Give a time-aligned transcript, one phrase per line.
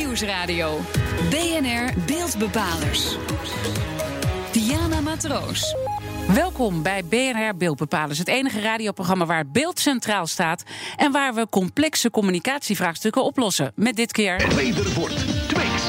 [0.00, 0.80] Nieuwsradio.
[1.30, 3.16] BNR Beeldbepalers.
[4.52, 5.74] Diana Matroos.
[6.34, 10.62] Welkom bij BNR Beeldbepalers, het enige radioprogramma waar beeld centraal staat
[10.96, 13.72] en waar we complexe communicatievraagstukken oplossen.
[13.74, 14.36] Met dit keer.
[14.36, 15.16] Het wederwoord
[15.48, 15.82] Twix.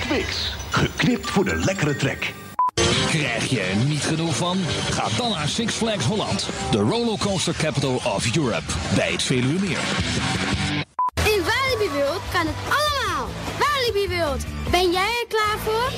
[0.00, 2.34] Twix, geknipt voor de lekkere trek.
[3.08, 4.58] Krijg je er niet genoeg van?
[4.90, 9.78] Ga dan naar Six Flags Holland, de rollercoaster capital of Europe, bij het Veluwemeer.
[12.18, 13.28] World kan het allemaal.
[13.58, 15.90] Walibi World, ben jij er klaar voor?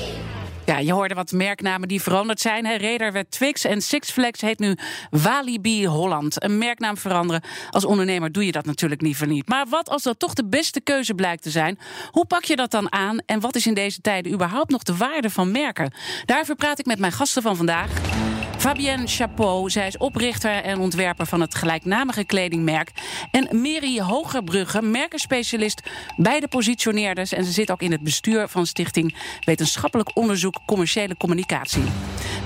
[0.65, 2.65] Ja, je hoorde wat merknamen die veranderd zijn.
[2.65, 3.11] Hè.
[3.11, 4.77] Werd Twix en Six Flags heet nu
[5.09, 6.43] Walibi Holland.
[6.43, 7.41] Een merknaam veranderen.
[7.69, 9.47] Als ondernemer doe je dat natuurlijk liever niet.
[9.47, 11.79] Maar wat als dat toch de beste keuze blijkt te zijn?
[12.11, 13.17] Hoe pak je dat dan aan?
[13.25, 15.93] En wat is in deze tijden überhaupt nog de waarde van merken?
[16.25, 17.89] Daarover praat ik met mijn gasten van vandaag.
[18.61, 22.91] Fabienne Chapeau, zij is oprichter en ontwerper van het gelijknamige kledingmerk.
[23.31, 25.81] En Mary Hogerbrugge, merkenspecialist
[26.17, 27.31] bij de positioneerders.
[27.31, 31.83] En ze zit ook in het bestuur van Stichting Wetenschappelijk Onderzoek Commerciële Communicatie.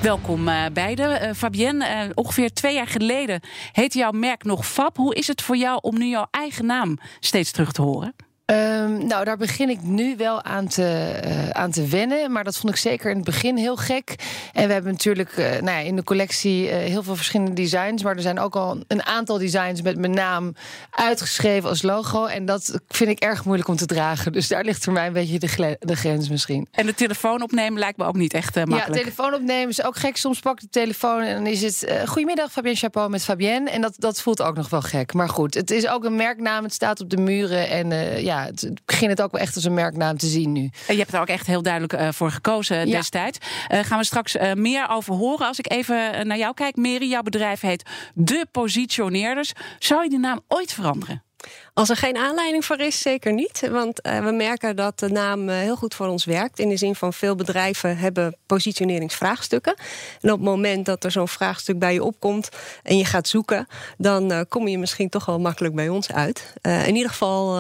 [0.02, 1.24] Welkom uh, beiden.
[1.24, 4.98] Uh, Fabienne, uh, ongeveer twee jaar geleden heette jouw merk nog FAB.
[4.98, 8.25] Hoe is het voor jou om nu jouw eigen naam steeds terug te horen?
[8.52, 12.32] Um, nou, daar begin ik nu wel aan te, uh, aan te wennen.
[12.32, 14.16] Maar dat vond ik zeker in het begin heel gek.
[14.54, 18.04] En we hebben natuurlijk uh, nou ja, in de collectie uh, heel veel verschillende designs.
[18.04, 20.56] Maar er zijn ook al een aantal designs met mijn naam
[20.92, 22.26] uitgeschreven als logo.
[22.26, 24.32] En dat vind ik erg moeilijk om te dragen.
[24.32, 26.68] Dus daar ligt voor mij een beetje de, de grens misschien.
[26.72, 28.88] En de telefoon opnemen lijkt me ook niet echt makkelijk.
[28.88, 30.18] Ja, telefoon opnemen is ook gek.
[30.18, 31.94] Soms pak ik de telefoon en dan is het...
[32.06, 33.70] Goedemiddag, Fabienne Chapeau met Fabienne.
[33.70, 35.14] En dat, dat voelt ook nog wel gek.
[35.14, 36.64] Maar goed, het is ook een merknaam.
[36.64, 39.64] Het staat op de muren en ja ja, het begint het ook wel echt als
[39.64, 40.70] een merknaam te zien nu.
[40.88, 42.98] Je hebt er ook echt heel duidelijk uh, voor gekozen ja.
[42.98, 43.38] destijds.
[43.72, 45.48] Uh, gaan we straks uh, meer over horen.
[45.48, 49.52] Als ik even naar jou kijk, Mary, jouw bedrijf heet De Positioneerders.
[49.80, 51.25] Zou je die naam ooit veranderen?
[51.74, 53.70] Als er geen aanleiding voor is, zeker niet.
[53.72, 56.60] Want uh, we merken dat de naam uh, heel goed voor ons werkt.
[56.60, 59.76] In de zin van veel bedrijven hebben positioneringsvraagstukken.
[60.22, 62.50] En op het moment dat er zo'n vraagstuk bij je opkomt
[62.84, 66.54] en je gaat zoeken, dan uh, kom je misschien toch wel makkelijk bij ons uit.
[66.62, 67.54] in ieder geval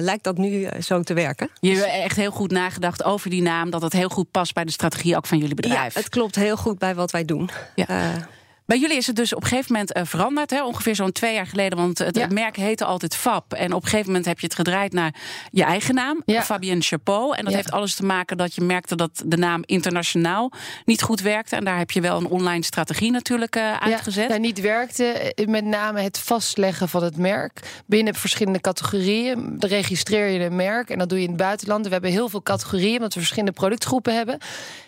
[0.00, 1.50] lijkt dat nu zo te werken.
[1.60, 4.64] Je hebt echt heel goed nagedacht over die naam, dat het heel goed past bij
[4.64, 5.94] de strategie ook van jullie bedrijf.
[5.94, 7.50] Ja, het klopt heel goed bij wat wij doen.
[7.74, 8.28] Ja.
[8.66, 10.64] Bij jullie is het dus op een gegeven moment uh, veranderd, hè?
[10.64, 11.78] ongeveer zo'n twee jaar geleden.
[11.78, 12.22] Want het, ja.
[12.22, 13.52] het, merk heette altijd FAB.
[13.52, 15.14] En op een gegeven moment heb je het gedraaid naar
[15.50, 16.42] je eigen naam, ja.
[16.42, 17.36] Fabienne Chapeau.
[17.36, 17.56] En dat ja.
[17.58, 20.52] heeft alles te maken dat je merkte dat de naam internationaal
[20.84, 21.56] niet goed werkte.
[21.56, 24.28] En daar heb je wel een online strategie natuurlijk uh, uitgezet.
[24.30, 29.58] Ja, niet werkte met name het vastleggen van het merk binnen verschillende categorieën.
[29.58, 31.86] Dan registreer je een merk en dat doe je in het buitenland.
[31.86, 34.38] We hebben heel veel categorieën, omdat we verschillende productgroepen hebben.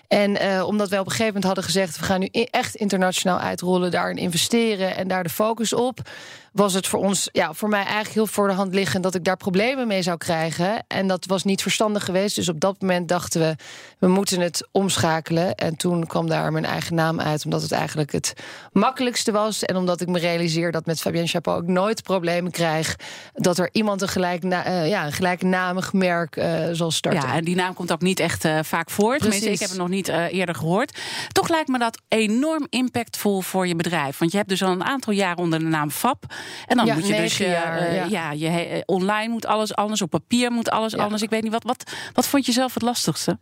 [0.09, 1.99] En uh, omdat wij op een gegeven moment hadden gezegd...
[1.99, 4.97] we gaan nu echt internationaal uitrollen, daarin investeren...
[4.97, 6.01] en daar de focus op
[6.53, 9.25] was het voor ons, ja, voor mij eigenlijk heel voor de hand liggend dat ik
[9.25, 10.85] daar problemen mee zou krijgen.
[10.87, 12.37] En dat was niet verstandig geweest.
[12.37, 13.55] Dus op dat moment dachten we,
[13.99, 15.55] we moeten het omschakelen.
[15.55, 18.33] En toen kwam daar mijn eigen naam uit, omdat het eigenlijk het
[18.73, 19.65] makkelijkste was.
[19.65, 22.97] En omdat ik me realiseer dat met Fabienne Chapeau ook nooit problemen krijg.
[23.35, 27.29] Dat er iemand een, gelijk uh, ja, een gelijknamig merk uh, zal starten.
[27.29, 29.19] Ja, en die naam komt ook niet echt vaak voor.
[29.19, 30.99] Tenminste, ik heb het nog niet eerder gehoord.
[31.33, 34.19] Toch lijkt me dat enorm impactvol voor je bedrijf.
[34.19, 36.25] Want je hebt dus al een aantal jaren onder de naam FAP.
[36.67, 38.31] En dan ja, moet je dus jaar, uh, ja.
[38.31, 41.23] je online moet alles anders, op papier moet alles anders.
[41.23, 43.39] Ik weet niet, wat, wat, wat vond je zelf het lastigste?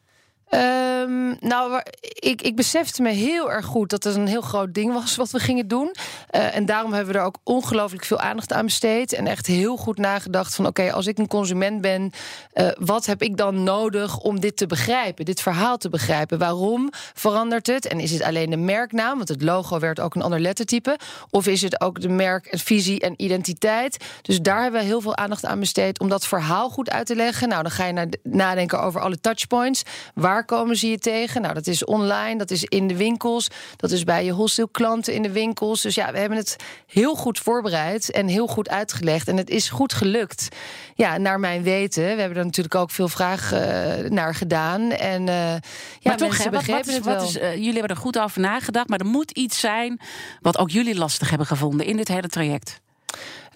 [0.50, 4.92] Um, nou, ik, ik besefte me heel erg goed dat het een heel groot ding
[4.92, 5.94] was wat we gingen doen.
[6.30, 9.12] Uh, en daarom hebben we er ook ongelooflijk veel aandacht aan besteed.
[9.12, 12.10] En echt heel goed nagedacht van oké, als ik een consument ben,
[12.54, 16.38] uh, wat heb ik dan nodig om dit te begrijpen, dit verhaal te begrijpen?
[16.38, 17.86] Waarom verandert het?
[17.86, 20.98] En is het alleen de merknaam, want het logo werd ook een ander lettertype?
[21.30, 24.04] Of is het ook de merk, visie en identiteit?
[24.22, 27.16] Dus daar hebben we heel veel aandacht aan besteed om dat verhaal goed uit te
[27.16, 27.48] leggen.
[27.48, 29.82] Nou, dan ga je nadenken over alle touchpoints.
[30.14, 31.42] Waar Waar komen ze je tegen?
[31.42, 35.14] Nou, dat is online, dat is in de winkels, dat is bij je wholesale klanten
[35.14, 35.82] in de winkels.
[35.82, 39.28] Dus ja, we hebben het heel goed voorbereid en heel goed uitgelegd.
[39.28, 40.48] En het is goed gelukt.
[40.94, 42.02] Ja, naar mijn weten.
[42.02, 44.90] We hebben er natuurlijk ook veel vragen uh, naar gedaan.
[44.90, 45.60] En uh, ja,
[46.02, 48.88] maar toch, hè, wat, wat is, wat is, uh, jullie hebben er goed over nagedacht,
[48.88, 50.00] maar er moet iets zijn
[50.40, 52.80] wat ook jullie lastig hebben gevonden in dit hele traject.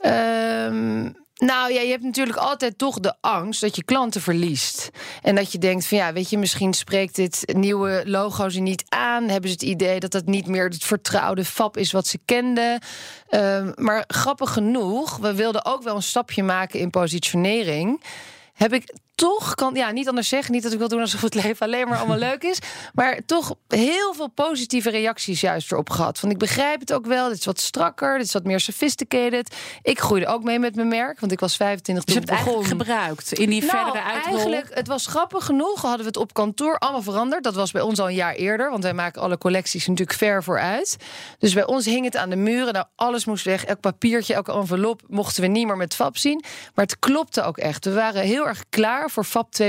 [0.03, 4.91] Um, nou ja, je hebt natuurlijk altijd toch de angst dat je klanten verliest.
[5.23, 8.85] En dat je denkt van ja, weet je, misschien spreekt dit nieuwe logo ze niet
[8.89, 9.29] aan.
[9.29, 12.83] Hebben ze het idee dat dat niet meer het vertrouwde FAP is wat ze kenden.
[13.31, 18.03] Um, maar grappig genoeg, we wilden ook wel een stapje maken in positionering.
[18.55, 20.53] Heb ik toch kan, ja, niet anders zeggen.
[20.53, 22.59] Niet dat ik wil doen alsof het leven alleen maar allemaal leuk is.
[22.95, 26.21] Maar toch heel veel positieve reacties juist erop gehad.
[26.21, 27.29] Want ik begrijp het ook wel.
[27.29, 29.55] Dit is wat strakker, dit is wat meer sophisticated.
[29.83, 32.45] Ik groeide ook mee met mijn merk, want ik was 25 Dus toen je hebt
[32.45, 32.79] het begon.
[32.79, 34.35] gebruikt in die Nou, verdere uitrol.
[34.35, 35.81] eigenlijk, het was grappig genoeg.
[35.81, 37.45] Hadden we het op kantoor allemaal veranderd.
[37.45, 38.71] Dat was bij ons al een jaar eerder.
[38.71, 40.97] Want wij maken alle collecties natuurlijk ver vooruit.
[41.39, 42.73] Dus bij ons hing het aan de muren.
[42.73, 43.65] Nou, alles moest weg.
[43.65, 46.45] Elk papiertje, elke envelop mochten we niet meer met FAP zien.
[46.75, 47.85] Maar het klopte ook echt.
[47.85, 49.67] We waren heel erg klaar voor FAP 2.0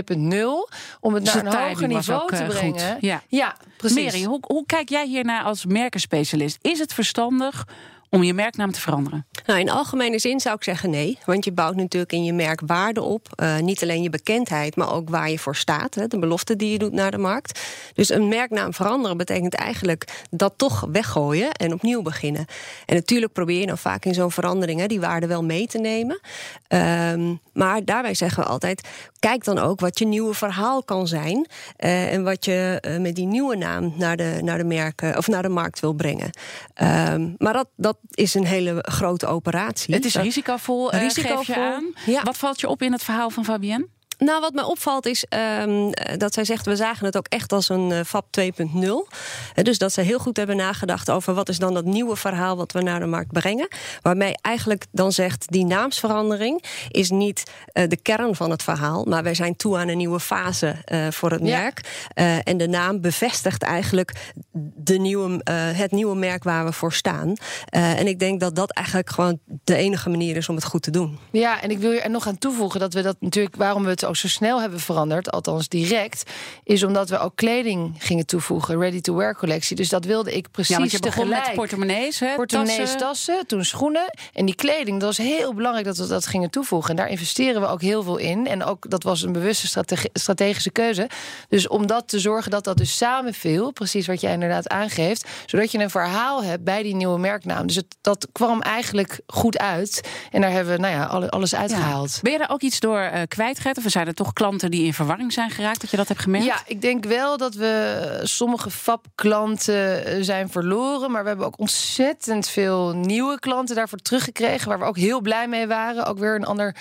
[0.99, 2.49] om het Dus naar een hoger timing niveau te eh, goed.
[2.49, 2.97] brengen.
[2.99, 3.23] Ja.
[3.27, 4.03] ja precies.
[4.03, 6.57] Mary, hoe, hoe kijk jij hiernaar als merkenspecialist?
[6.61, 7.67] Is het verstandig
[8.11, 9.25] om je merknaam te veranderen?
[9.45, 11.17] Nou, in algemene zin zou ik zeggen nee.
[11.25, 13.27] Want je bouwt natuurlijk in je merk waarde op.
[13.35, 15.95] Eh, niet alleen je bekendheid, maar ook waar je voor staat.
[15.95, 17.59] Hè, de belofte die je doet naar de markt.
[17.93, 22.45] Dus een merknaam veranderen betekent eigenlijk dat toch weggooien en opnieuw beginnen.
[22.85, 25.77] En natuurlijk probeer je dan vaak in zo'n verandering hè, die waarde wel mee te
[25.77, 26.19] nemen.
[26.67, 28.87] Ehm, maar daarbij zeggen we altijd:
[29.19, 31.47] kijk dan ook wat je nieuwe verhaal kan zijn.
[31.75, 35.27] eh, en wat je eh, met die nieuwe naam naar de, naar de merken of
[35.27, 36.29] naar de markt wil brengen.
[36.73, 39.93] Ehm, maar dat, dat is een hele grote operatie.
[39.93, 41.93] Het is risicovol, eh, geef je Risicovol, aan.
[42.05, 42.23] ja.
[42.23, 43.87] Wat valt je op in het verhaal van Fabienne?
[44.25, 46.65] Nou, wat mij opvalt is ehm, eh, dat zij zegt...
[46.65, 49.07] we zagen het ook echt als een eh, FAP 2.0.
[49.53, 51.33] Eh, dus dat ze heel goed hebben nagedacht over...
[51.33, 53.67] wat is dan dat nieuwe verhaal wat we naar de markt brengen.
[54.01, 55.51] Waarmee eigenlijk dan zegt...
[55.51, 59.05] die naamsverandering is niet de kern van het verhaal...
[59.05, 60.75] maar wij zijn toe aan een nieuwe fase
[61.09, 62.07] voor het merk.
[62.43, 64.33] En de naam bevestigt eigenlijk
[64.75, 67.33] de nieuwe, het nieuwe merk waar we voor staan.
[67.69, 70.91] En ik denk dat dat eigenlijk gewoon de enige manier is om het goed te
[70.91, 71.17] doen.
[71.31, 73.89] Ja, en ik wil je er nog aan toevoegen dat we dat natuurlijk, waarom we
[73.89, 76.23] het ook zo snel hebben veranderd, althans direct,
[76.63, 79.75] is omdat we ook kleding gingen toevoegen, ready-to-wear collectie.
[79.75, 81.45] Dus dat wilde ik precies Ja, want je begon tegelijk.
[81.45, 82.97] met portemonnees, hè, Portemonnees, tassen.
[82.99, 83.47] tassen.
[83.47, 84.13] toen schoenen.
[84.33, 86.89] En die kleding, dat was heel belangrijk dat we dat gingen toevoegen.
[86.89, 88.47] En daar investeren we ook heel veel in.
[88.47, 91.09] En ook dat was een bewuste strategi- strategische keuze.
[91.49, 95.71] Dus om dat te zorgen dat dat dus samenviel, precies wat jij inderdaad aangeeft, zodat
[95.71, 97.67] je een verhaal hebt bij die nieuwe merknaam.
[97.67, 100.01] Dus het, dat kwam eigenlijk goed uit.
[100.31, 102.19] En daar hebben we nou ja, alle- alles uitgehaald.
[102.21, 103.77] Ben je daar ook iets door eh kwijtgeraakt?
[103.77, 106.45] Of zijn er toch klanten die in verwarring zijn geraakt, dat je dat hebt gemerkt?
[106.45, 111.11] Ja, ik denk wel dat we sommige FAP-klanten eh, zijn verloren.
[111.11, 114.69] Maar we hebben ook ontzettend veel nieuwe klanten daarvoor teruggekregen.
[114.69, 116.05] Waar we ook heel blij mee waren.
[116.05, 116.75] Ook weer een ander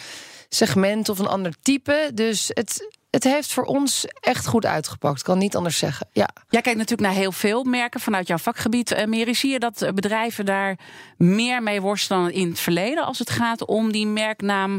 [0.49, 2.11] segment of een ander type.
[2.15, 5.23] Dus het, het heeft voor ons echt goed uitgepakt.
[5.23, 6.09] Kan niet anders zeggen.
[6.13, 6.29] Ja.
[6.49, 9.07] Jij kijkt natuurlijk naar heel veel merken vanuit jouw vakgebied.
[9.07, 10.79] Mary, zie je dat bedrijven daar
[11.17, 13.05] meer mee worstelen dan in het verleden...
[13.05, 14.71] als het gaat om die merknaam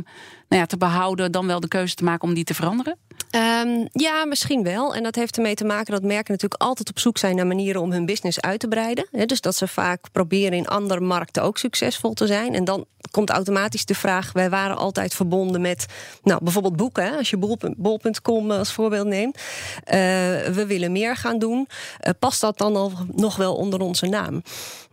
[0.48, 1.31] nou ja, te behouden...
[1.31, 2.98] dan wel de keuze te maken om die te veranderen?
[3.30, 4.95] Ehm, ja, misschien wel.
[4.95, 7.81] En dat heeft ermee te maken dat merken natuurlijk altijd op zoek zijn naar manieren
[7.81, 9.07] om hun business uit te breiden.
[9.12, 12.54] Hè, dus dat ze vaak proberen in andere markten ook succesvol te zijn.
[12.54, 15.85] En dan komt automatisch de vraag: wij waren altijd verbonden met,
[16.23, 17.17] nou, bijvoorbeeld boeken.
[17.17, 19.37] Als je bol- bol.com als voorbeeld neemt.
[19.83, 19.97] Eh,
[20.53, 21.67] we willen meer gaan doen.
[21.99, 24.41] Eh, past dat dan al nog wel onder onze naam?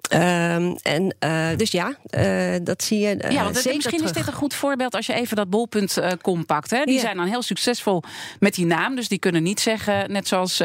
[0.08, 3.16] Ehm, en eh, dus ja, eh, dat zie je.
[3.16, 6.46] eh, ja, want zeker misschien is dit een goed voorbeeld als je even dat bol.com
[6.46, 6.70] pakt.
[6.70, 6.84] Hè?
[6.84, 8.02] Die zijn dan heel succesvol
[8.38, 8.96] met die naam.
[8.96, 10.62] Dus die kunnen niet zeggen, net zoals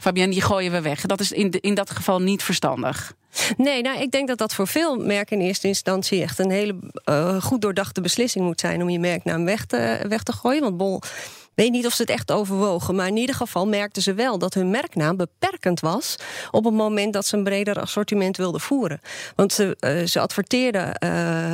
[0.00, 1.00] Fabienne, die gooien we weg.
[1.00, 3.14] Dat is in, de- in dat geval niet verstandig.
[3.56, 6.76] Nee, nou, ik denk dat dat voor veel merken in eerste instantie echt een hele
[7.40, 10.62] goed doordachte beslissing moet zijn om je merknaam weg te, weg te gooien.
[10.62, 11.00] Want Bol
[11.54, 14.54] weet niet of ze het echt overwogen, maar in ieder geval merkten ze wel dat
[14.54, 16.16] hun merknaam beperkend was
[16.50, 19.00] op het moment dat ze een breder assortiment wilden voeren.
[19.36, 21.10] Want ze, eh, ze adverteerden eh,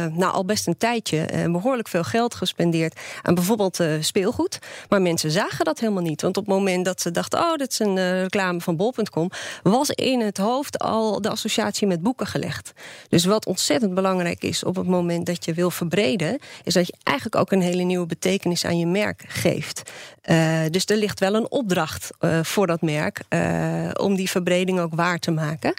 [0.07, 4.59] nou, al best een tijdje en behoorlijk veel geld gespendeerd aan bijvoorbeeld eh, speelgoed.
[4.89, 6.23] Maar mensen zagen dat helemaal niet.
[6.23, 9.31] Want op het moment dat ze dachten, oh, dit is een eh, reclame van bol.com,
[9.63, 12.73] was in het hoofd al de associatie met boeken gelegd.
[13.09, 16.95] Dus wat ontzettend belangrijk is op het moment dat je wil verbreden, is dat je
[17.03, 19.88] eigenlijk ook een hele nieuwe betekenis aan je merk geeft.
[20.29, 24.81] Eh, dus er ligt wel een opdracht eh, voor dat merk eh, om die verbreding
[24.81, 25.75] ook waar te maken.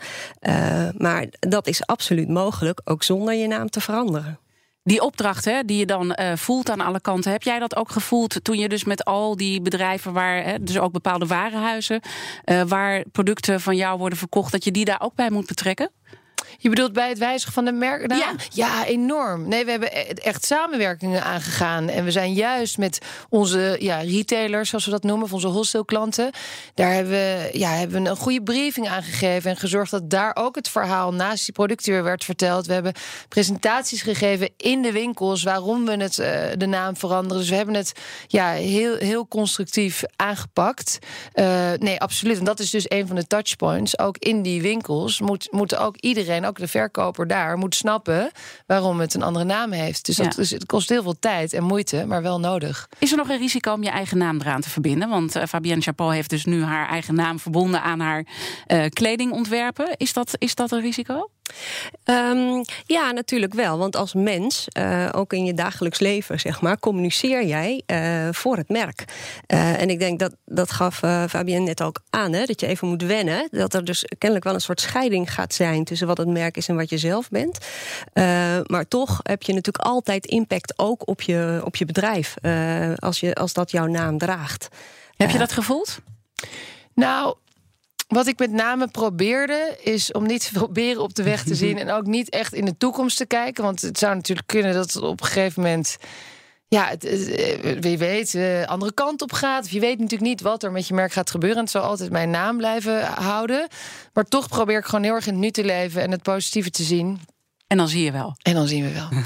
[0.98, 4.40] Maar dat is absoluut mogelijk, ook zonder je naam te veranderen.
[4.84, 8.44] Die opdracht hè, die je dan voelt aan alle kanten, heb jij dat ook gevoeld
[8.44, 12.02] toen je dus met al die bedrijven waar, hè, dus ook bepaalde warenhuizen,
[12.68, 15.92] waar producten van jou worden verkocht, dat je die daar ook bij moet betrekken?
[16.58, 18.18] Je bedoelt bij het wijzigen van de merknaam?
[18.18, 18.34] Ja.
[18.50, 19.48] ja, enorm.
[19.48, 21.90] Nee, we hebben e- echt samenwerkingen aangegaan.
[21.90, 25.86] En we zijn juist met onze ja, retailers, zoals we dat noemen, of onze wholesale
[25.86, 26.32] klanten.
[26.74, 29.50] Daar hebben we, ja, hebben we een goede briefing aangegeven.
[29.50, 32.66] En gezorgd dat daar ook het verhaal naast die producten weer werd verteld.
[32.66, 32.94] We hebben
[33.28, 37.38] presentaties gegeven in de winkels waarom we het, eh, de naam veranderen.
[37.38, 37.92] Dus we hebben het
[38.28, 41.00] ja, heel, heel constructief aangepakt.
[41.34, 42.38] Eh, nee, absoluut.
[42.38, 44.00] En dat is dus een van de touchpoints.
[44.00, 48.32] Ook in die winkels moet, moet ook iedereen iedereen, ook de verkoper daar, moet snappen
[48.66, 50.06] waarom het een andere naam heeft.
[50.06, 50.32] Dus, dat, Ja.
[50.32, 52.88] dus het kost heel veel tijd en moeite, maar wel nodig.
[53.00, 55.10] Is er nog een risico om je eigen naam eraan te verbinden?
[55.10, 58.26] Want eh, Fabienne Chapeau heeft dus nu haar eigen naam verbonden aan haar
[58.66, 59.98] eh, kledingontwerpen.
[59.98, 61.30] Is dat, is dat een risico?
[62.04, 63.78] Ehm, ja, natuurlijk wel.
[63.78, 68.58] Want als mens, eh, ook in je dagelijks leven, zeg maar, communiceer jij eh, voor
[68.58, 69.06] het merk.
[69.46, 70.98] Eh, en ik denk dat dat gaf
[71.30, 73.48] Fabienne net ook aan, hè, dat je even moet wennen.
[73.52, 76.68] Dat er dus kennelijk wel een soort scheiding gaat zijn tussen wat het merk is
[76.68, 77.58] en wat je zelf bent.
[78.66, 82.36] Maar toch heb je natuurlijk altijd impact ook op je, op je bedrijf.
[82.96, 84.68] als, je, als dat jouw naam draagt.
[85.16, 86.00] Heb je dat gevoeld?
[86.94, 87.36] Nou,
[88.10, 91.56] wat ik met name probeerde, is om niet te veel beren op de weg te
[91.56, 91.78] zien.
[91.78, 93.64] en ook niet echt in de toekomst te kijken.
[93.64, 95.98] Want het zou natuurlijk kunnen dat het op een gegeven moment.
[96.68, 99.64] Ja, het, het, eh, wie weet, de andere kant op gaat.
[99.64, 101.58] Of je weet natuurlijk niet wat er met je merk gaat gebeuren.
[101.58, 103.68] En het zal altijd mijn naam blijven houden.
[104.14, 106.70] Maar toch probeer ik gewoon heel erg in het nu te leven en het positieve
[106.70, 107.20] te zien.
[107.68, 108.36] En dan zie je wel.
[108.42, 109.08] En dan zien we wel.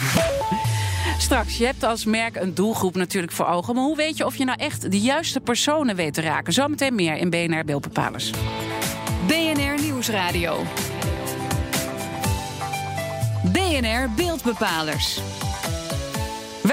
[1.17, 3.75] Straks, je hebt als merk een doelgroep natuurlijk voor ogen.
[3.75, 6.53] Maar hoe weet je of je nou echt de juiste personen weet te raken?
[6.53, 8.31] Zometeen meer in BNR Beeldbepalers.
[9.27, 10.63] BNR Nieuwsradio.
[13.43, 15.21] BNR Beeldbepalers.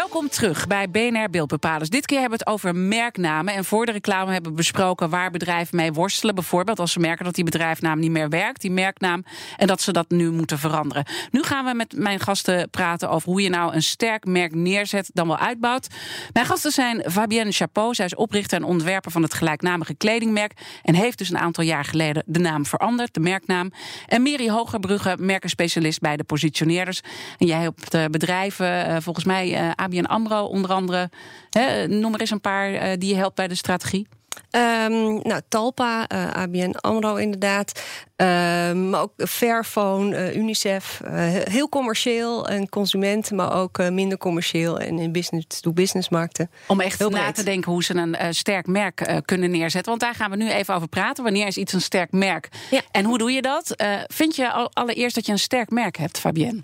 [0.00, 1.88] Welkom terug bij BNR Beeldbepalers.
[1.88, 3.54] Dit keer hebben we het over merknamen.
[3.54, 6.34] En voor de reclame hebben we besproken waar bedrijven mee worstelen.
[6.34, 9.24] Bijvoorbeeld als ze merken dat die bedrijfnaam niet meer werkt, die merknaam.
[9.56, 11.04] En dat ze dat nu moeten veranderen.
[11.30, 15.10] Nu gaan we met mijn gasten praten over hoe je nou een sterk merk neerzet,
[15.12, 15.86] dan wel uitbouwt.
[16.32, 17.94] Mijn gasten zijn Fabienne Chapeau.
[17.94, 20.52] Zij is oprichter en ontwerper van het gelijknamige kledingmerk.
[20.82, 23.72] En heeft dus een aantal jaar geleden de naam veranderd, de merknaam.
[24.06, 27.00] En Miri Hogerbrugge, merkenspecialist bij de positioneerders.
[27.38, 31.10] En jij helpt eh, bedrijven, eh, volgens mij eh ABN AMRO onder andere.
[31.50, 34.06] Hè, noem er eens een paar eh, die je helpt bij de strategie.
[34.50, 37.82] Ehm, nou, Talpa, eh, ABN AMRO inderdaad.
[38.16, 41.00] Ehm, maar ook Fairphone, eh, UNICEF.
[41.50, 46.50] heel commercieel en consument, maar ook minder commercieel en in business-to-business markten.
[46.66, 47.34] Om echt Heel na breed.
[47.34, 49.90] te denken hoe ze een sterk merk kunnen neerzetten.
[49.90, 51.24] Want daar gaan we nu even over praten.
[51.24, 52.48] Wanneer is iets een sterk merk?
[52.70, 52.80] Ja.
[52.90, 53.74] En hoe doe je dat?
[54.06, 56.62] Vind je al- allereerst dat je een sterk merk hebt, Fabienne?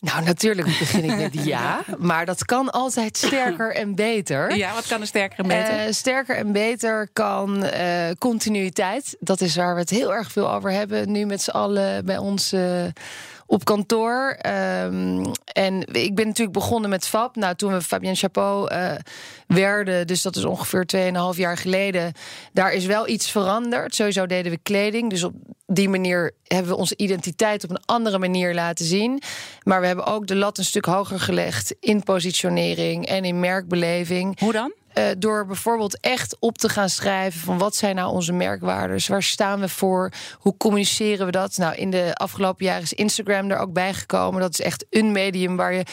[0.00, 1.80] Nou, natuurlijk begin ik met ja.
[1.98, 4.56] Maar dat kan altijd sterker en beter.
[4.56, 5.78] Ja, wat kan een sterker en beter?
[5.78, 9.16] Eh, sterker en beter kan eh, continuïteit.
[9.20, 12.18] Dat is waar we het heel erg veel over hebben nu met z'n allen bij
[12.18, 12.84] ons eh,
[13.46, 14.36] op kantoor.
[14.38, 17.36] Ehm, en ik ben natuurlijk begonnen met FAB.
[17.36, 18.68] Nou, toen we Fabienne Chapeau
[19.46, 22.12] werden, dus dat is ongeveer 2,5 jaar geleden.
[22.52, 23.94] Daar is wel iets veranderd.
[23.94, 25.10] Sowieso deden we kleding.
[25.10, 25.34] Dus op
[25.72, 29.22] die manier hebben we onze identiteit op een andere manier laten zien.
[29.62, 34.40] Maar we hebben ook de lat een stuk hoger gelegd in positionering en in merkbeleving.
[34.40, 34.72] hoe dan?
[34.92, 39.22] Eh, door bijvoorbeeld echt op te gaan schrijven van wat zijn nou onze merkwaardes, waar
[39.22, 41.56] staan we voor, hoe communiceren we dat?
[41.56, 44.40] Nou, in de afgelopen jaren is Instagram er ook bijgekomen.
[44.40, 45.84] Dat is echt een medium waar je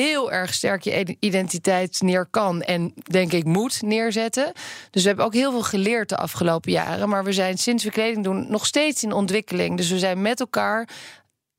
[0.00, 4.52] heel erg sterk je identiteit neer kan en denk ik moet neerzetten.
[4.90, 7.90] Dus we hebben ook heel veel geleerd de afgelopen jaren, maar we zijn sinds we
[7.90, 9.76] kleding doen nog steeds in ontwikkeling.
[9.76, 10.88] Dus we zijn met elkaar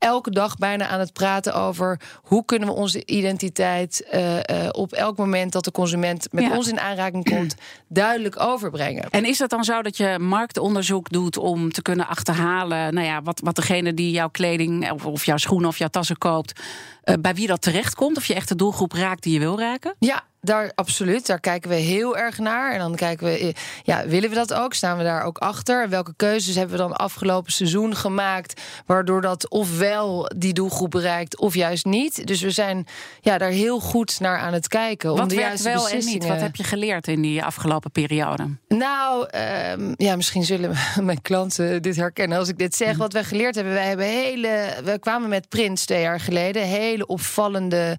[0.06, 5.18] elke dag bijna aan het praten over hoe kunnen we onze identiteit eh, op elk
[5.18, 6.56] moment dat de consument met Ja.
[6.56, 7.56] ons in aanraking komt,
[7.88, 9.10] duidelijk overbrengen.
[9.10, 13.22] En is het dan zo dat je marktonderzoek doet om te kunnen achterhalen, nou ja,
[13.22, 16.62] wat, wat degene die jouw kleding of, of jouw schoenen of jouw tassen koopt,
[17.04, 18.18] eh, bij wie dat terechtkomt?
[18.18, 19.96] Of je echt de doelgroep raakt die je wil raken?
[20.00, 21.26] Ja, daar absoluut.
[21.26, 22.72] Daar kijken we heel erg naar.
[22.74, 24.74] En dan kijken we, ja, willen we dat ook?
[24.74, 25.84] Staan we daar ook achter?
[25.84, 31.38] En welke keuzes hebben we dan afgelopen seizoen gemaakt, waardoor dat ofwel die doelgroep bereikt
[31.38, 32.28] of juist niet?
[32.28, 32.86] Dus we zijn
[33.22, 35.12] ja, daar heel goed naar aan het kijken.
[35.12, 35.96] om Wat de werkt juiste wel en niet?
[35.96, 38.48] beslissingen- Wat heb je geleerd in die afgelopen periode?
[38.68, 42.98] Nou, ehm, ja, misschien zullen mijn klanten dit herkennen als ik dit zeg.
[42.98, 44.74] Wat wij geleerd hebben, wij hebben hele.
[44.84, 46.62] We kwamen met prints twee jaar geleden.
[46.64, 47.98] Hele opvallende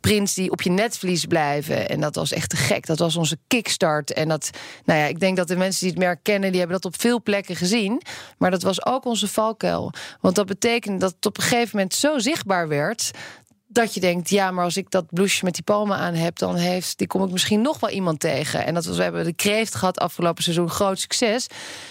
[0.00, 1.71] prints die op je netvlies blijven.
[1.76, 2.86] En dat was echt te gek.
[2.86, 4.12] Dat was onze kickstart.
[4.12, 4.50] En dat,
[4.84, 7.00] nou ja, ik denk dat de mensen die het merk kennen, die hebben dat op
[7.00, 8.02] veel plekken gezien.
[8.38, 9.92] Maar dat was ook onze valkuil.
[10.20, 13.10] Want dat betekent dat het op een gegeven moment zo zichtbaar werd
[13.72, 16.56] dat je denkt, ja, maar als ik dat blouseje met die palmen aan heb, dan
[16.56, 18.64] heeft, die kom ik misschien nog wel iemand tegen.
[18.64, 21.46] En dat was, we hebben de kreeft gehad afgelopen seizoen, groot succes.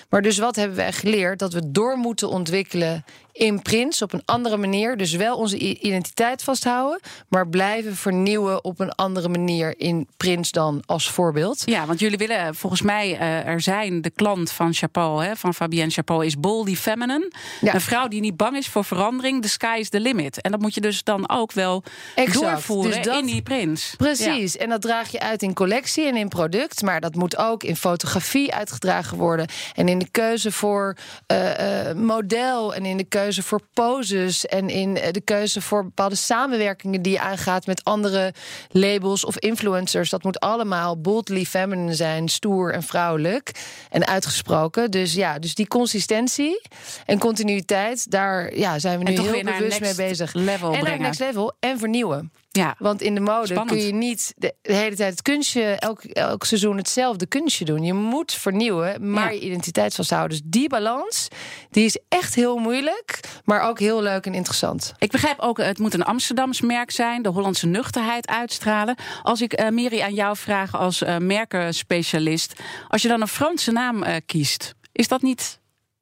[0.10, 1.40] Maar dus wat hebben wij geleerd?
[1.40, 3.04] Dat we door moeten ontwikkelen
[3.42, 4.98] in prints op een andere manier.
[4.98, 10.84] Dus wel onze identiteit vasthouden, maar blijven vernieuwen op een andere manier in prints dan
[10.86, 11.62] als voorbeeld.
[11.66, 15.54] Ja, want jullie willen volgens mij eh, er zijn de klant van Chapeau, hè, van
[15.54, 17.32] Fabienne Chapeau, is boldly feminine.
[17.62, 17.74] Ja.
[17.74, 19.42] Een vrouw die niet bang is voor verandering.
[19.42, 20.42] The sky is the limit.
[20.42, 21.84] En dat moet je dus dan ook wel
[22.16, 22.40] Exact.
[22.46, 23.94] doorvoeren Dus dat- in die prints.
[23.98, 27.64] Precies, en dat draag je uit in collectie en in product, maar dat moet ook
[27.64, 30.96] in fotografie uitgedragen worden en in de keuze voor
[31.28, 35.62] eh, eh, model en in de keuze keuze voor poses en in eh, de keuze
[35.62, 38.34] voor bepaalde samenwerkingen die je aangaat met andere
[38.70, 40.10] labels of influencers.
[40.10, 43.52] Dat moet allemaal boldly feminine zijn, stoer en vrouwelijk
[43.90, 44.92] en uitgesproken.
[44.92, 46.62] Dus ja, dus die consistentie
[47.06, 50.34] en continuïteit, daar ja, zijn we nu heel bewust mee bezig.
[50.34, 52.32] level en naar next level en vernieuwen.
[52.54, 52.76] Ja.
[52.78, 53.70] Want in de mode Spannend.
[53.70, 57.84] kun je niet de, hele tijd het kunstje, elk, elk seizoen hetzelfde kunstje doen.
[57.84, 59.40] Je moet vernieuwen, maar Ja.
[59.40, 60.38] je identiteit vasthouden.
[60.38, 61.28] Dus die balans,
[61.70, 64.94] die is echt heel moeilijk, maar ook heel leuk en interessant.
[65.00, 68.96] Ik begrijp ook, het moet een Amsterdams merk zijn, de Hollandse nuchterheid uitstralen.
[69.24, 72.54] Als ik, eh Miri, aan jou vraag als eh merkenspecialist,
[72.88, 75.60] als je dan een Franse naam eh, kiest, is dat niet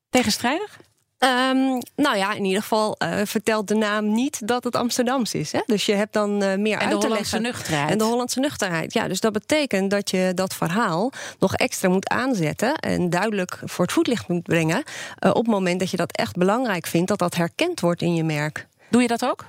[0.09, 0.79] tegenstrijdig?
[1.19, 1.57] Ehm,
[1.95, 5.51] nou ja, in ieder geval eh, vertelt de naam niet dat het Amsterdams is.
[5.51, 5.61] Hè?
[5.65, 7.41] Dus je hebt dan eh, meer En uit de te Hollandse leggen.
[7.41, 7.89] nuchterheid.
[7.91, 8.93] En de Hollandse nuchterheid.
[8.93, 13.85] Ja, dus dat betekent dat je dat verhaal nog extra moet aanzetten en duidelijk voor
[13.85, 14.83] het voetlicht moet brengen.
[15.17, 18.15] eh, op het moment dat je dat echt belangrijk vindt, dat dat herkend wordt in
[18.15, 18.67] je merk.
[18.89, 19.45] Doe je dat ook?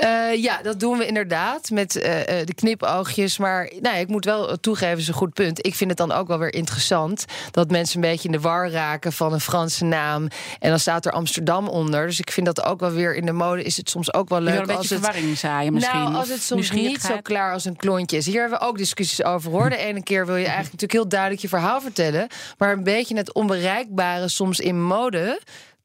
[0.00, 3.38] Eh, ja, dat doen we inderdaad met eh, eh, de knipoogjes.
[3.38, 5.66] Maar nou, ik moet wel toegeven, is een goed punt.
[5.66, 8.70] Ik vind het dan ook wel weer interessant dat mensen een beetje in de war
[8.70, 10.28] raken van een Franse naam.
[10.58, 12.06] En dan staat er Amsterdam onder.
[12.06, 14.40] Dus ik vind dat ook wel weer in de mode is het soms ook wel
[14.40, 15.98] leuk wil een als beetje het verwarring zaaien misschien?
[15.98, 18.26] Nou, als het soms niet zo klaar als een klontje is.
[18.26, 19.70] Hier hebben we ook discussies over hoor.
[19.70, 22.28] De ene keer wil je eigenlijk natuurlijk heel duidelijk je verhaal vertellen.
[22.58, 25.40] Maar een beetje het onbereikbare soms in mode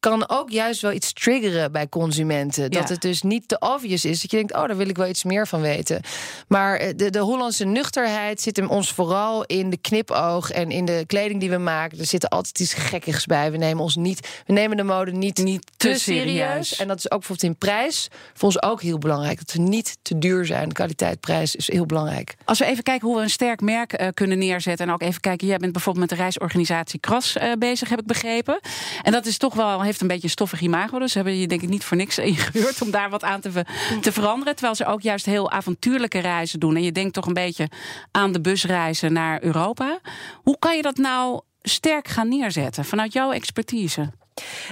[0.10, 2.72] kan ook juist wel iets triggeren bij consumenten.
[2.72, 2.94] Dat Ja.
[2.94, 4.22] het dus niet te obvious is.
[4.22, 6.02] Dat je denkt, oh, daar wil ik wel iets meer van weten.
[6.48, 10.52] Maar eh, de, de Hollandse nuchterheid zit hem ons vooral in de knipoog...
[10.52, 12.00] en in de kleding die we maken.
[12.00, 13.52] Er zit altijd iets gekkigs bij.
[13.52, 16.24] We nemen, ons niet, we nemen de mode niet, Niet te, te serieus.
[16.26, 16.76] serieus.
[16.76, 19.38] En dat is ook bijvoorbeeld in prijs voor ons ook heel belangrijk.
[19.38, 20.72] Dat we niet te duur zijn.
[20.72, 22.36] Kwaliteit, prijs is heel belangrijk.
[22.46, 24.88] Als we even kijken hoe we een sterk merk eh, kunnen neerzetten.
[24.88, 28.06] En ook even kijken, jij bent bijvoorbeeld met de reisorganisatie Kras eh, bezig, heb ik
[28.06, 28.60] begrepen.
[29.02, 31.00] En dat is toch wel, heeft een beetje een stoffig imago.
[31.00, 33.66] Dus ze hebben je denk ik niet voor niks ingehuurd om daar wat aan te,
[34.02, 34.54] te veranderen.
[34.54, 36.76] Terwijl ze ook juist heel avontuurlijke reizen doen.
[36.76, 37.70] En je denkt toch een beetje
[38.12, 40.00] aan de busreizen naar Europa.
[40.34, 44.12] Hoe kan je dat nou sterk gaan neerzetten vanuit jouw expertise?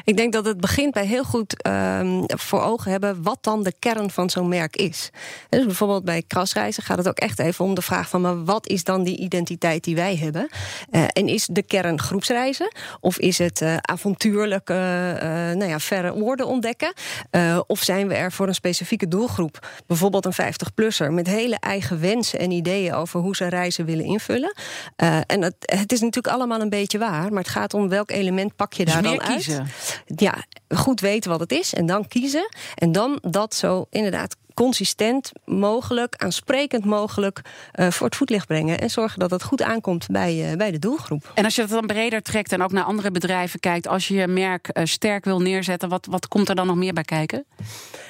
[0.03, 3.74] Ik denk dat het begint bij heel goed ehm, voor ogen hebben wat dan de
[3.79, 5.10] kern van zo'n merk is.
[5.50, 8.67] Dus bijvoorbeeld bij krasreizen gaat het ook echt even om de vraag van maar wat
[8.67, 10.50] is dan die identiteit die wij hebben?
[10.89, 12.76] Eh, en is de kern groepsreizen?
[12.99, 16.93] Of is het eh, avontuurlijk eh, nou ja, verre oorden ontdekken?
[17.67, 19.67] Of zijn we er voor een specifieke doelgroep?
[19.88, 24.54] Bijvoorbeeld een 50-plusser met hele eigen wensen en ideeën over hoe ze reizen willen invullen.
[25.26, 28.56] En het, het is natuurlijk allemaal een beetje waar, maar het gaat om welk element
[28.56, 29.52] pak je Dus daar dan uit
[30.05, 32.49] ja, goed weten wat het is en dan kiezen.
[32.75, 38.79] En dan dat zo inderdaad consistent mogelijk, aansprekend mogelijk eh, voor het voetlicht brengen.
[38.79, 41.31] En zorgen dat het goed aankomt bij, eh, bij de doelgroep.
[41.33, 44.13] En als je dat dan breder trekt en ook naar andere bedrijven kijkt, als je
[44.13, 47.45] je merk eh, sterk wil neerzetten, wat, wat komt er dan nog meer bij kijken?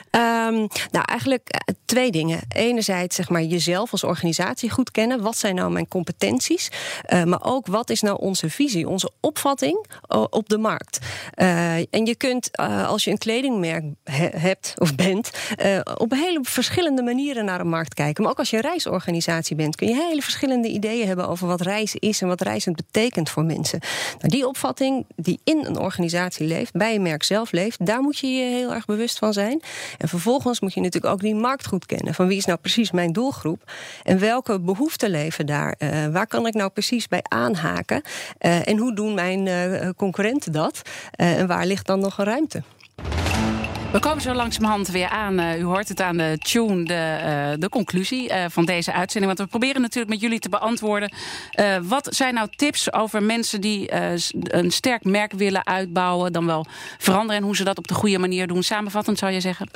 [0.10, 0.54] Ehm,
[0.92, 2.40] nou, eigenlijk twee dingen.
[2.48, 5.22] Enerzijds zeg maar jezelf als organisatie goed kennen.
[5.22, 6.72] Wat zijn nou mijn competenties?
[7.26, 9.86] Maar ook wat is nou onze visie, onze opvatting
[10.30, 11.00] op de markt?
[11.90, 15.32] En je kunt, als je een kledingmerk he- hebt of bent,
[15.98, 18.24] op hele verschillende manieren naar een markt kijken.
[18.24, 22.00] Maar ook als je reisorganisatie bent, kun je hele verschillende ideeën hebben over wat reizen
[22.00, 23.80] is en wat reizen betekent voor mensen.
[24.20, 28.18] Nou, die opvatting die in een organisatie leeft, bij een merk zelf leeft, daar moet
[28.18, 29.62] je je heel erg bewust van zijn.
[29.98, 32.14] En vervolgens moet je natuurlijk ook die markt goed kennen.
[32.14, 33.72] Van wie is nou precies mijn doelgroep?
[34.04, 35.76] En welke behoeften leven daar?
[35.78, 38.02] Eh, waar kan ik nou precies bij aanhaken?
[38.38, 40.82] Eh, en hoe doen mijn eh, concurrenten dat?
[41.12, 42.64] En waar ligt dan nog een ruimte?
[43.94, 45.40] We komen zo langzamerhand weer aan.
[45.40, 49.26] Eh, u hoort het aan de tune, de, eh, de conclusie eh, van deze uitzending.
[49.36, 51.12] Want we proberen natuurlijk met jullie te beantwoorden.
[51.82, 53.94] wat zijn nou tips over mensen die
[54.32, 56.66] een sterk merk willen uitbouwen, dan wel
[56.98, 58.64] veranderen en hoe ze dat op de goede manier doen?
[58.64, 59.70] Samenvattend zou je zeggen.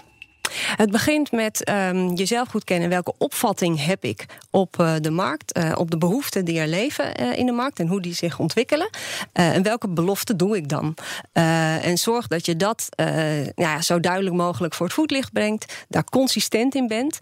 [0.55, 2.89] Het begint met ehm, jezelf goed kennen.
[2.89, 5.55] Welke opvatting heb ik op eh, de markt?
[5.57, 8.39] eh, op de behoeften die er leven eh, in de markt en hoe die zich
[8.39, 8.89] ontwikkelen.
[9.33, 10.95] En welke belofte doe ik dan?
[11.81, 15.85] En zorg dat je dat nou ja, zo duidelijk mogelijk voor het voetlicht brengt.
[15.87, 17.17] Daar consistent in bent.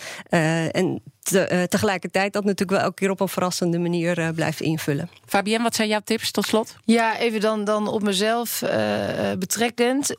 [0.72, 4.62] en te- eh, tegelijkertijd dat natuurlijk wel elke keer op een verrassende manier eh, blijft
[4.62, 5.10] invullen.
[5.26, 6.76] Fabienne, wat zijn jouw tips tot slot?
[6.84, 10.16] Ja, even dan, dan op mezelf eh, betrekkend.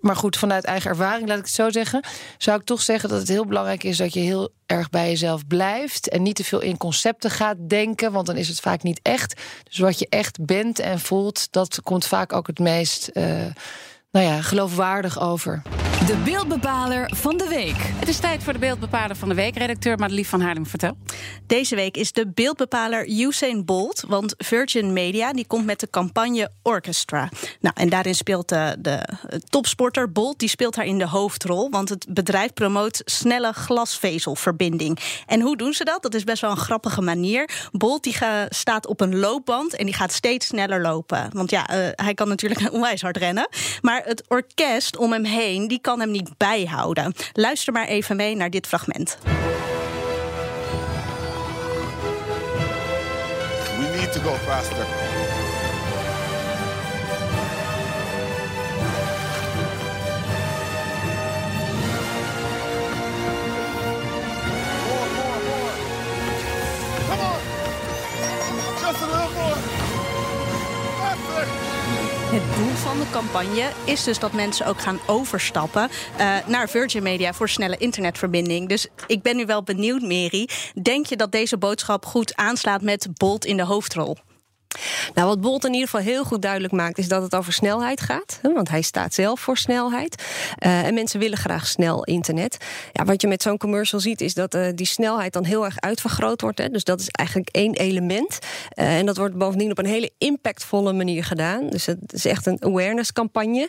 [0.00, 2.04] Maar goed, vanuit eigen ervaring, laat ik het zo zeggen.
[2.38, 5.46] Zou ik toch zeggen dat het heel belangrijk is dat je heel erg bij jezelf
[5.46, 6.08] blijft.
[6.08, 9.40] En niet te veel in concepten gaat denken, want dan is het vaak niet echt.
[9.64, 13.10] Dus wat je echt bent en voelt, dat komt vaak ook het meest.
[14.10, 15.62] Eh, nou ja, geloofwaardig over.
[16.06, 17.76] De beeldbepaler van de week.
[17.76, 19.56] Het is tijd voor de beeldbepaler van de week.
[19.56, 20.96] Redacteur Madelief van Haarlem, vertel.
[21.46, 24.04] Deze week is de beeldbepaler Usain Bolt.
[24.08, 27.28] Want Virgin Media die komt met de campagne Orchestra.
[27.60, 29.08] Nou, en daarin speelt de, de
[29.48, 31.70] topsporter Bolt die speelt daar in de hoofdrol.
[31.70, 34.98] Want het bedrijf promoot snelle glasvezelverbinding.
[35.26, 36.02] En hoe doen ze dat?
[36.02, 37.50] Dat is best wel een grappige manier.
[37.72, 41.30] Bolt die ga, staat op een loopband en die gaat steeds sneller lopen.
[41.32, 43.48] Want ja, uh, hij kan natuurlijk onwijs hard rennen.
[43.80, 47.14] Maar het orkest om hem heen, die kan hem niet bijhouden.
[47.32, 49.18] Luister maar even mee naar dit fragment.
[53.78, 55.09] We need to go faster.
[72.70, 75.88] Doel van de campagne is dus dat mensen ook gaan overstappen
[76.20, 78.68] uh, naar Virgin Media voor snelle internetverbinding.
[78.68, 80.48] Dus ik ben nu wel benieuwd, Mary.
[80.82, 84.16] Denk je dat deze boodschap goed aanslaat met Bolt in de hoofdrol?
[85.14, 88.00] Nou, wat Bolt in ieder geval heel goed duidelijk maakt, is dat het over snelheid
[88.00, 88.38] gaat.
[88.42, 90.22] Want hij staat zelf voor snelheid.
[90.66, 92.56] Uh, en mensen willen graag snel internet.
[92.92, 95.80] Ja, wat je met zo'n commercial ziet, is dat uh, die snelheid dan heel erg
[95.80, 96.58] uitvergroot wordt.
[96.58, 96.68] Hè.
[96.68, 98.38] Dus dat is eigenlijk één element.
[98.74, 101.68] Uh, en dat wordt bovendien op een hele impactvolle manier gedaan.
[101.68, 103.68] Dus het is echt een awareness campagne.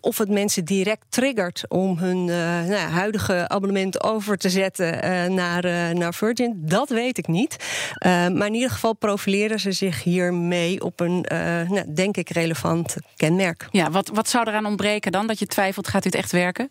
[0.00, 4.94] of het mensen direct triggert om hun nou, huidige abonnement over te zetten
[5.34, 7.56] naar, naar Virgin, dat weet ik niet.
[8.00, 12.96] maar in ieder geval profileren ze zich hiermee op een, uh, nou, denk ik, relevant
[13.16, 13.68] kenmerk.
[13.70, 15.26] Ja, wat, wat zou eraan ontbreken dan?
[15.26, 16.70] Dat je twijfelt, gaat dit echt werken?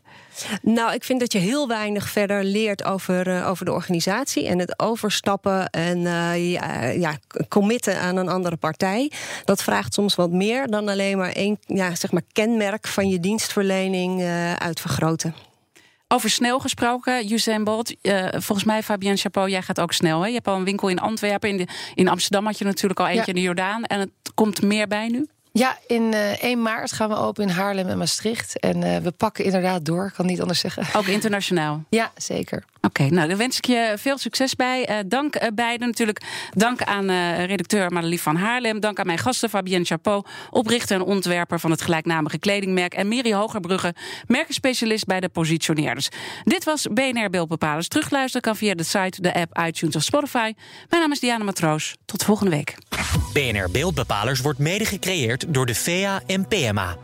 [0.61, 4.59] Nou, ik vind dat je heel weinig verder leert over, uh, over de organisatie en
[4.59, 7.17] het overstappen en uh, ja, ja,
[7.49, 9.11] committen aan een andere partij.
[9.45, 13.19] Dat vraagt soms wat meer dan alleen maar één ja, zeg maar kenmerk van je
[13.19, 14.23] dienstverlening
[14.57, 15.35] uitvergroten.
[16.07, 17.95] Over snel gesproken, Usain Bolt.
[18.01, 20.21] Uh, volgens mij, Fabienne Chapeau, jij gaat ook snel.
[20.21, 20.27] Hè?
[20.27, 21.49] Je hebt al een winkel in Antwerpen.
[21.49, 23.27] In, de, in Amsterdam had je natuurlijk al eentje ja.
[23.27, 23.83] in de Jordaan.
[23.83, 25.27] En het komt meer bij nu?
[25.57, 28.59] Ja, in uh, 1 maart gaan we open in Haarlem en Maastricht.
[28.59, 30.83] En uh, we pakken inderdaad door, kan niet anders zeggen.
[30.93, 31.83] Ook internationaal?
[31.89, 32.63] Ja, zeker.
[32.75, 34.89] Oké, okay, nou, daar wens ik je veel succes bij.
[34.89, 36.21] Uh, dank uh, beiden natuurlijk.
[36.53, 38.79] Dank aan uh, redacteur Madelief van Haarlem.
[38.79, 42.93] Dank aan mijn gasten Fabienne Chapeau, oprichter en ontwerper van het gelijknamige kledingmerk.
[42.93, 43.95] En Miri Hogerbrugge,
[44.27, 46.09] merkenspecialist bij de Positioneerders.
[46.43, 47.87] Dit was BNR Beeldbepalers.
[47.87, 50.53] Terugluisteren kan via de site, de app, iTunes of Spotify.
[50.89, 51.95] Mijn naam is Diana Matroos.
[52.05, 52.75] Tot volgende week.
[53.33, 56.97] BNR Beeldbepalers wordt mede gecreëerd door de VEA en PMA.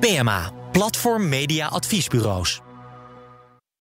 [0.00, 2.60] PMA, Platform Media Adviesbureaus.